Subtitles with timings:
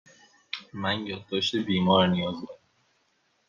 [0.73, 2.59] من یادداشت بیمار نیاز دارم.